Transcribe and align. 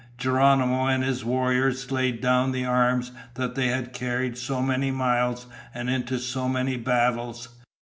Geronimo 0.17 0.87
and 0.87 1.03
his 1.03 1.23
warriors 1.23 1.91
laid 1.91 2.21
down 2.21 2.53
the 2.53 2.65
arms 2.65 3.11
that 3.35 3.53
they 3.53 3.67
had 3.67 3.93
carried 3.93 4.35
so 4.35 4.59
many 4.59 4.89
miles 4.89 5.45
and 5.75 5.91
into 5.91 6.17
so 6.17 6.49
many 6.49 6.75
battles. 6.75 7.49